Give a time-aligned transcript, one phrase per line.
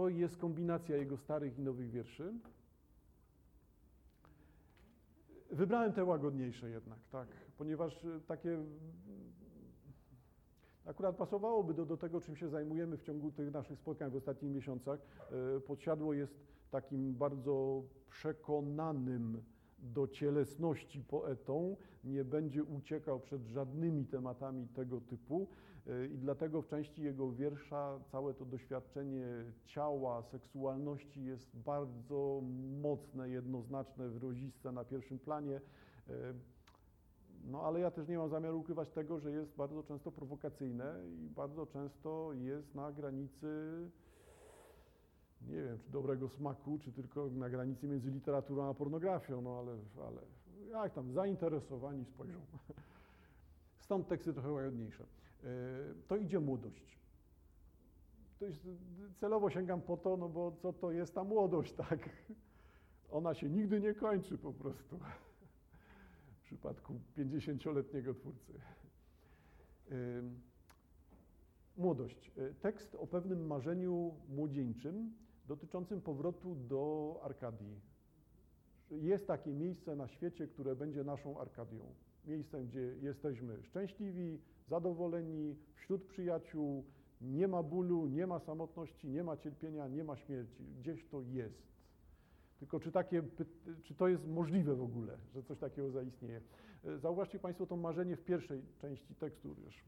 [0.00, 2.32] to jest kombinacja jego starych i nowych wierszy.
[5.50, 7.28] Wybrałem te łagodniejsze jednak, tak,
[7.58, 8.68] ponieważ e, takie mm,
[10.84, 14.52] akurat pasowałoby do, do tego, czym się zajmujemy w ciągu tych naszych spotkań w ostatnich
[14.52, 15.00] miesiącach.
[15.56, 16.34] E, podsiadło jest
[16.70, 19.42] takim bardzo przekonanym
[19.82, 25.48] do cielesności poetą, nie będzie uciekał przed żadnymi tematami tego typu
[25.86, 29.26] e, i dlatego w części jego wiersza całe to doświadczenie
[29.64, 32.42] ciała, seksualności jest bardzo
[32.82, 35.60] mocne, jednoznaczne, wyraziste na pierwszym planie.
[36.08, 36.12] E,
[37.44, 41.30] no ale ja też nie mam zamiaru ukrywać tego, że jest bardzo często prowokacyjne i
[41.30, 43.48] bardzo często jest na granicy
[45.48, 49.76] nie wiem, czy dobrego smaku, czy tylko na granicy między literaturą a pornografią, no ale,
[50.06, 50.22] ale
[50.70, 52.40] jak tam, zainteresowani spojrzą.
[53.84, 55.04] Stąd teksty trochę łagodniejsze.
[55.04, 55.46] E,
[56.08, 56.98] to idzie młodość.
[58.38, 58.68] To jest,
[59.16, 62.10] celowo sięgam po to, no bo co to jest ta młodość, tak?
[63.10, 64.98] Ona się nigdy nie kończy po prostu.
[66.40, 68.52] W przypadku 50-letniego twórcy.
[69.90, 69.94] E,
[71.76, 72.32] młodość.
[72.38, 75.12] E, tekst o pewnym marzeniu młodzieńczym,
[75.50, 77.80] dotyczącym powrotu do Arkadii.
[78.90, 81.94] Jest takie miejsce na świecie, które będzie naszą Arkadią.
[82.26, 86.84] Miejscem, gdzie jesteśmy szczęśliwi, zadowoleni, wśród przyjaciół,
[87.20, 90.64] nie ma bólu, nie ma samotności, nie ma cierpienia, nie ma śmierci.
[90.80, 91.62] Gdzieś to jest.
[92.58, 93.22] Tylko czy, takie,
[93.82, 96.40] czy to jest możliwe w ogóle, że coś takiego zaistnieje?
[96.98, 99.84] Zauważcie Państwo to marzenie w pierwszej części tekstu, już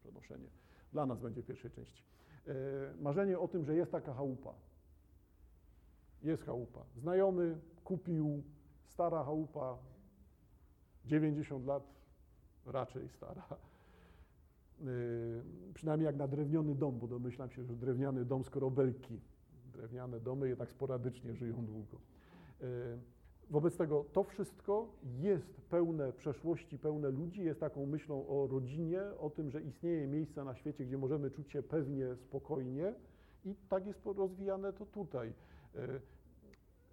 [0.00, 0.48] przenoszenie
[0.92, 2.02] dla nas będzie w pierwszej części.
[2.48, 2.52] E,
[3.00, 4.54] marzenie o tym, że jest taka chałupa.
[6.22, 6.84] Jest chałupa.
[6.96, 8.42] Znajomy kupił
[8.84, 9.78] stara chałupa,
[11.04, 11.82] 90 lat,
[12.66, 13.42] raczej stara.
[14.80, 14.84] E,
[15.74, 19.20] przynajmniej jak na drewniany dom, bo domyślam się, że drewniany dom skoro belki.
[19.72, 21.98] Drewniane domy jednak sporadycznie żyją długo.
[22.60, 22.64] E,
[23.50, 24.88] Wobec tego to wszystko
[25.20, 30.44] jest pełne przeszłości, pełne ludzi, jest taką myślą o rodzinie, o tym, że istnieje miejsce
[30.44, 32.94] na świecie, gdzie możemy czuć się pewnie, spokojnie
[33.44, 35.32] i tak jest rozwijane to tutaj.
[35.76, 36.00] E,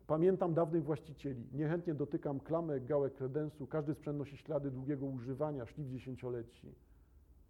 [0.08, 5.88] pamiętam dawnych właścicieli, niechętnie dotykam klamek, gałek kredensu, każdy sprzęt nosi ślady długiego używania, szlif
[5.88, 6.74] dziesięcioleci.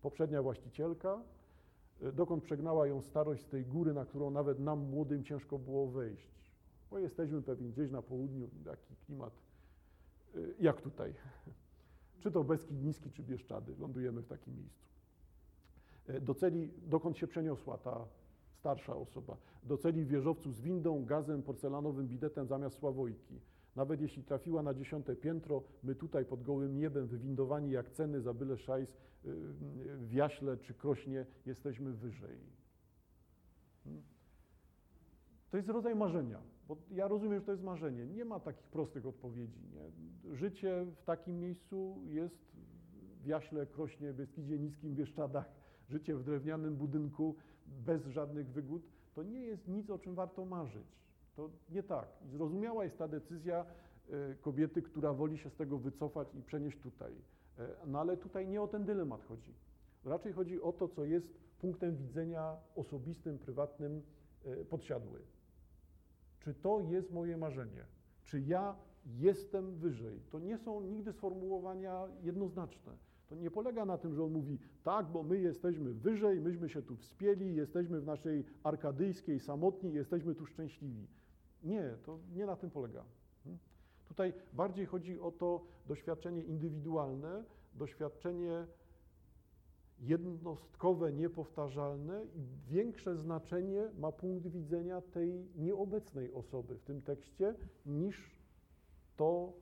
[0.02, 1.22] Poprzednia właścicielka,
[2.02, 5.88] e, dokąd przegnała ją starość z tej góry, na którą nawet nam młodym ciężko było
[5.88, 6.47] wejść
[6.92, 9.34] bo jesteśmy pewnie gdzieś na południu, taki klimat
[10.36, 11.14] y, jak tutaj.
[12.20, 14.88] Czy to Beskid Niski, czy Bieszczady, lądujemy w takim miejscu.
[16.10, 18.06] Y, do celi, dokąd się przeniosła ta
[18.60, 19.38] starsza osoba.
[19.64, 23.40] Do celi wieżowcu z windą, gazem, porcelanowym bidetem zamiast sławojki.
[23.76, 28.34] Nawet jeśli trafiła na dziesiąte piętro, my tutaj pod gołym niebem, wywindowani jak ceny za
[28.34, 28.96] byle szajs, y,
[29.98, 32.38] w Jaśle czy Krośnie, jesteśmy wyżej.
[33.84, 34.04] Hmm?
[35.52, 38.06] To jest rodzaj marzenia, bo ja rozumiem, że to jest marzenie.
[38.06, 39.62] Nie ma takich prostych odpowiedzi.
[39.74, 40.36] Nie?
[40.36, 42.58] Życie w takim miejscu jest
[43.24, 45.52] w Jaśle, Krośnie, Beskidzie Niskim, Bieszczadach,
[45.90, 47.36] życie w drewnianym budynku
[47.68, 48.82] bez żadnych wygód,
[49.16, 50.88] to nie jest nic, o czym warto marzyć.
[51.36, 52.08] To nie tak.
[52.26, 53.66] I zrozumiała jest ta decyzja
[54.10, 57.14] e, kobiety, która woli się z tego wycofać i przenieść tutaj.
[57.60, 59.54] E, no ale tutaj nie o ten dylemat chodzi.
[60.06, 61.28] Raczej chodzi o to, co jest
[61.60, 64.02] punktem widzenia osobistym, prywatnym,
[64.46, 65.20] e, podsiadły.
[66.48, 67.86] Czy to jest moje marzenie?
[68.24, 68.76] Czy ja
[69.06, 70.22] jestem wyżej?
[70.30, 72.98] To nie są nigdy sformułowania jednoznaczne.
[73.28, 76.82] To nie polega na tym, że on mówi, tak, bo my jesteśmy wyżej, myśmy się
[76.82, 81.08] tu wspięli, jesteśmy w naszej arkadyjskiej samotni, jesteśmy tu szczęśliwi.
[81.64, 83.04] Nie, to nie na tym polega.
[83.44, 83.60] Hmm?
[84.06, 87.44] Tutaj bardziej chodzi o to doświadczenie indywidualne,
[87.74, 88.68] doświadczenie
[90.00, 98.38] jednostkowe, niepowtarzalne i większe znaczenie ma punkt widzenia tej nieobecnej osoby w tym tekście niż
[99.16, 99.54] to,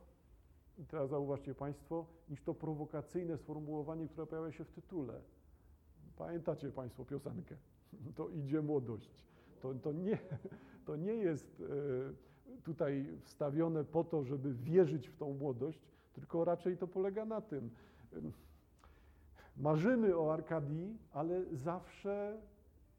[0.88, 5.22] teraz zauważcie Państwo, niż to prowokacyjne sformułowanie, które pojawia się w tytule.
[6.18, 7.56] Pamiętacie Państwo piosenkę?
[8.16, 9.26] To idzie młodość.
[9.62, 10.18] To, to, nie,
[10.86, 15.80] to nie jest e, tutaj wstawione po to, żeby wierzyć w tą młodość,
[16.14, 17.70] tylko raczej to polega na tym,
[19.58, 22.42] marzymy o Arkadii, ale zawsze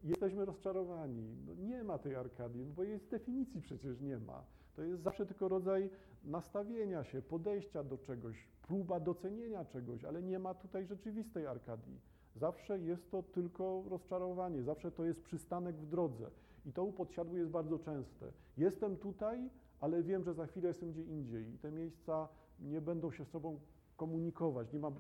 [0.05, 1.37] jesteśmy rozczarowani.
[1.47, 4.45] No nie ma tej Arkadii, no bo jej z definicji przecież nie ma.
[4.77, 5.91] To jest zawsze tylko rodzaj
[6.25, 12.01] nastawienia się, podejścia do czegoś, próba docenienia czegoś, ale nie ma tutaj rzeczywistej Arkadii.
[12.37, 16.31] Zawsze jest to tylko rozczarowanie, zawsze to jest przystanek w drodze.
[16.67, 18.33] I to u podsiadły jest bardzo częste.
[18.57, 19.51] Jestem tutaj,
[19.81, 22.29] ale wiem, że za chwilę jestem gdzie indziej i te miejsca
[22.61, 23.61] nie będą się z sobą
[23.97, 24.93] komunikować, nie ma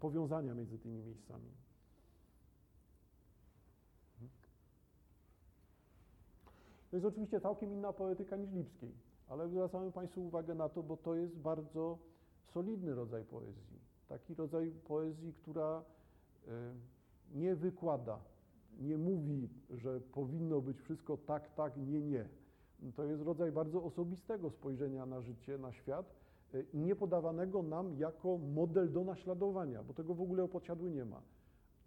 [0.00, 1.50] powiązania między tymi miejscami.
[6.90, 8.92] To jest oczywiście całkiem inna poetyka niż Lipskiej,
[9.28, 11.98] ale zwracamy Państwu uwagę na to, bo to jest bardzo
[12.52, 13.80] solidny rodzaj poezji.
[14.08, 15.82] Taki rodzaj poezji, która
[16.48, 16.50] e,
[17.34, 18.18] nie wykłada,
[18.78, 22.28] nie mówi, że powinno być wszystko tak, tak, nie, nie.
[22.96, 26.25] To jest rodzaj bardzo osobistego spojrzenia na życie, na świat
[26.74, 31.22] nie podawanego nam jako model do naśladowania, bo tego w ogóle o podsiadły nie ma.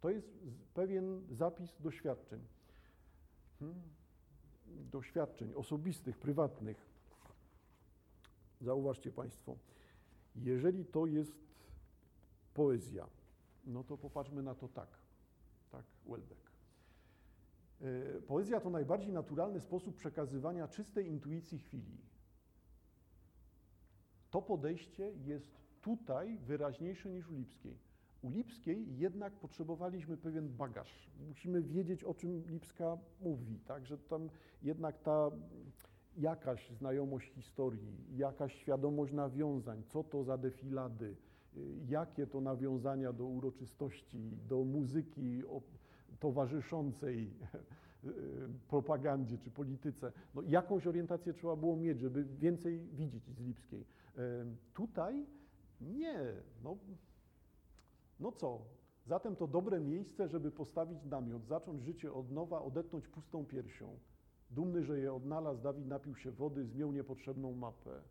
[0.01, 0.27] To jest
[0.73, 2.39] pewien zapis doświadczeń.
[3.59, 3.81] Hmm?
[4.91, 6.89] Doświadczeń osobistych, prywatnych.
[8.61, 9.57] Zauważcie Państwo,
[10.35, 11.35] jeżeli to jest
[12.53, 13.07] poezja,
[13.65, 14.89] no to popatrzmy na to tak,
[15.71, 16.51] tak, Welbeck.
[17.81, 21.97] E, poezja to najbardziej naturalny sposób przekazywania czystej intuicji chwili.
[24.31, 25.47] To podejście jest
[25.81, 27.77] tutaj wyraźniejsze niż u Lipskiej.
[28.21, 31.09] U Lipskiej jednak potrzebowaliśmy pewien bagaż.
[31.27, 33.85] Musimy wiedzieć, o czym Lipska mówi, tak?
[33.85, 34.29] że tam
[34.61, 35.31] jednak ta
[36.17, 41.15] jakaś znajomość historii, jakaś świadomość nawiązań, co to za defilady,
[41.87, 45.43] jakie to nawiązania do uroczystości, do muzyki
[46.19, 47.33] towarzyszącej
[48.67, 50.11] propagandzie czy polityce.
[50.35, 53.85] No, jakąś orientację trzeba było mieć, żeby więcej widzieć z Lipskiej.
[54.73, 55.25] Tutaj
[55.81, 56.33] nie.
[56.63, 56.77] No,
[58.19, 58.61] no co?
[59.05, 63.99] Zatem to dobre miejsce, żeby postawić namiot, zacząć życie od nowa, odetnąć pustą piersią.
[64.51, 68.01] Dumny, że je odnalazł, Dawid napił się wody, zmiał niepotrzebną mapę.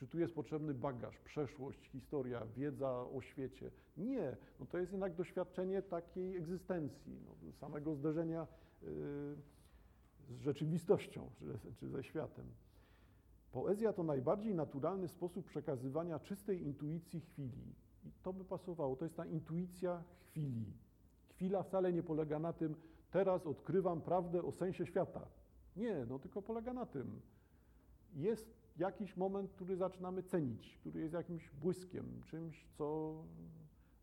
[0.00, 3.70] Czy tu jest potrzebny bagaż, przeszłość, historia, wiedza o świecie?
[3.96, 8.46] Nie, no to jest jednak doświadczenie takiej egzystencji, no, samego zderzenia
[8.82, 8.88] yy,
[10.28, 12.46] z rzeczywistością czy, czy ze światem.
[13.52, 17.74] Poezja to najbardziej naturalny sposób przekazywania czystej intuicji chwili.
[18.04, 18.96] I to by pasowało.
[18.96, 20.72] To jest ta intuicja chwili.
[21.28, 22.74] Chwila wcale nie polega na tym,
[23.10, 25.26] teraz odkrywam prawdę o sensie świata.
[25.76, 27.20] Nie, no tylko polega na tym.
[28.14, 33.14] Jest jakiś moment, który zaczynamy cenić, który jest jakimś błyskiem, czymś, co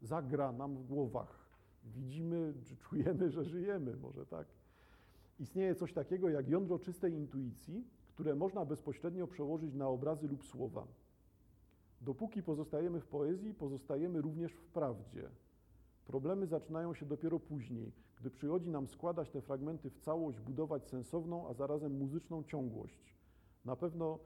[0.02, 1.48] zagra nam w głowach.
[1.84, 4.48] Widzimy, czy czujemy, że żyjemy, może tak.
[5.40, 10.88] Istnieje coś takiego jak jądro czystej intuicji, które można bezpośrednio przełożyć na obrazy lub słowa.
[12.02, 15.30] Dopóki pozostajemy w poezji, pozostajemy również w prawdzie.
[16.06, 21.50] Problemy zaczynają się dopiero później, gdy przychodzi nam składać te fragmenty w całość, budować sensowną,
[21.50, 23.18] a zarazem muzyczną ciągłość.
[23.66, 24.20] Na pewno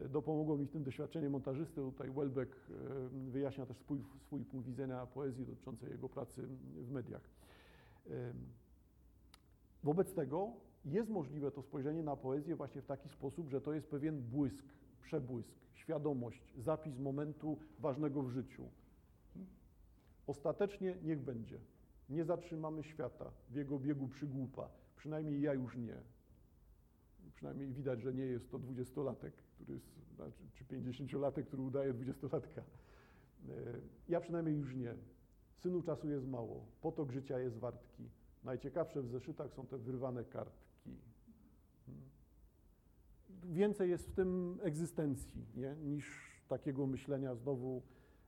[0.00, 1.74] dopomogło mi w tym doświadczenie montażysty.
[1.74, 6.46] Tutaj Welbeck e, wyjaśnia też swój, swój punkt widzenia poezji dotyczącej jego pracy
[6.76, 7.22] w mediach.
[8.10, 8.32] E,
[9.82, 10.52] wobec tego
[10.84, 14.64] jest możliwe to spojrzenie na poezję właśnie w taki sposób, że to jest pewien błysk,
[15.02, 18.68] przebłysk, świadomość, zapis momentu ważnego w życiu.
[20.26, 21.58] Ostatecznie niech będzie.
[22.08, 24.68] Nie zatrzymamy świata w jego biegu przygłupa.
[24.96, 25.96] Przynajmniej ja już nie.
[27.34, 29.86] Przynajmniej widać, że nie jest to dwudziestolatek, który jest,
[30.16, 32.60] znaczy, czy pięćdziesięciolatek, który udaje dwudziestolatka.
[32.60, 32.64] E,
[34.08, 34.94] ja przynajmniej już nie.
[35.56, 38.08] Synu czasu jest mało, potok życia jest wartki.
[38.44, 40.90] Najciekawsze w zeszytach są te wyrwane kartki.
[41.86, 42.02] Hmm.
[43.54, 45.76] Więcej jest w tym egzystencji nie?
[45.82, 47.82] niż takiego myślenia znowu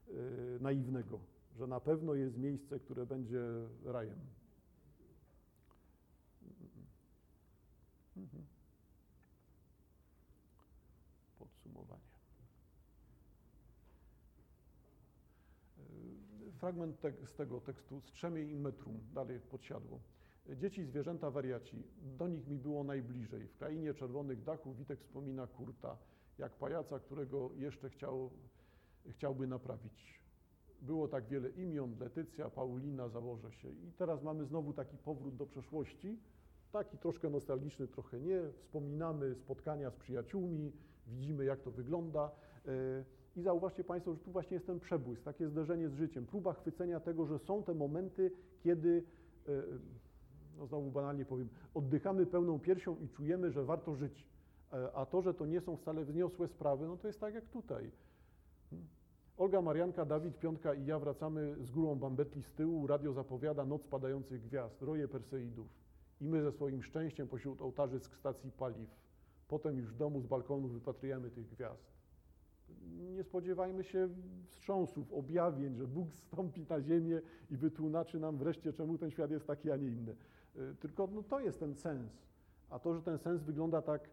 [0.07, 0.13] yy,
[0.61, 1.19] naiwnego
[1.55, 3.41] że na pewno jest miejsce, które będzie
[3.85, 4.19] rajem.
[16.55, 19.99] Fragment te z tego tekstu, Strzemiej i metrum, dalej podsiadło.
[20.49, 21.83] Dzieci, zwierzęta, wariaci,
[22.17, 23.47] do nich mi było najbliżej.
[23.47, 25.97] W krainie czerwonych dachów Witek wspomina Kurta,
[26.37, 28.31] jak pajaca, którego jeszcze chciał,
[29.09, 30.25] chciałby naprawić
[30.81, 33.69] było tak wiele imion, Letycja, Paulina, założę się.
[33.69, 36.19] I teraz mamy znowu taki powrót do przeszłości,
[36.71, 38.41] taki troszkę nostalgiczny, trochę nie.
[38.57, 40.71] Wspominamy spotkania z przyjaciółmi,
[41.07, 42.31] widzimy jak to wygląda.
[43.35, 46.99] I zauważcie Państwo, że tu właśnie jest ten przebłysk, takie zderzenie z życiem, próba chwycenia
[46.99, 48.31] tego, że są te momenty,
[48.63, 49.03] kiedy,
[49.47, 49.51] e,
[50.57, 54.27] no znowu banalnie powiem, oddychamy pełną piersią i czujemy, że warto żyć.
[54.73, 57.45] E, a to, że to nie są wcale wzniosłe sprawy, no to jest tak jak
[57.45, 57.91] tutaj.
[58.69, 58.87] Hmm.
[59.37, 62.87] Olga, Marianka, Dawid, Piątka i ja wracamy z górą Bambetli z tyłu.
[62.87, 65.67] Radio zapowiada noc padających gwiazd, roje Perseidów.
[66.21, 68.89] I my ze swoim szczęściem pośród ołtarzysk stacji paliw.
[69.47, 71.94] Potem już w domu z balkonu wypatrujemy tych gwiazd.
[73.15, 74.09] Nie spodziewajmy się
[74.49, 79.47] wstrząsów, objawień, że Bóg stąpi na ziemię i wytłumaczy nam wreszcie, czemu ten świat jest
[79.47, 80.15] taki, a nie inny.
[80.55, 82.11] Y, tylko no, to jest ten sens.
[82.69, 84.09] A to, że ten sens wygląda tak,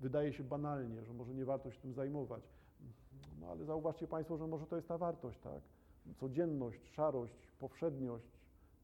[0.00, 2.42] wydaje się banalnie, że może nie warto się tym zajmować
[3.44, 5.62] no ale zauważcie Państwo, że może to jest ta wartość, tak?
[6.16, 8.38] Codzienność, szarość, powszedniość,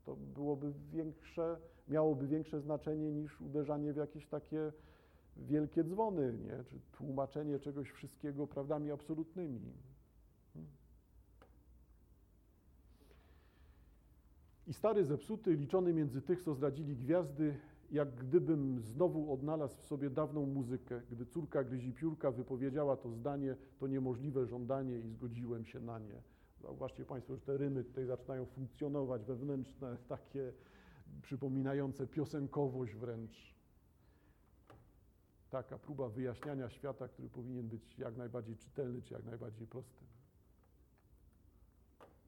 [0.04, 1.56] to byłoby większe,
[1.88, 4.72] miałoby większe znaczenie niż uderzanie w jakieś takie
[5.40, 6.64] wielkie dzwony, nie?
[6.64, 9.72] czy tłumaczenie czegoś wszystkiego prawdami absolutnymi.
[10.54, 10.70] Hmm.
[14.66, 17.54] I stary zepsuty, liczony między tych, co zdradzili gwiazdy,
[17.90, 21.02] jak gdybym znowu odnalazł w sobie dawną muzykę.
[21.10, 26.22] Gdy córka gryzi piórka wypowiedziała to zdanie, to niemożliwe żądanie i zgodziłem się na nie.
[26.60, 30.52] Zauważcie Państwo, że te rymy tutaj zaczynają funkcjonować, wewnętrzne, takie
[31.22, 33.59] przypominające piosenkowość wręcz.
[35.50, 40.04] Taka próba wyjaśniania świata, który powinien być jak najbardziej czytelny, czy jak najbardziej prosty.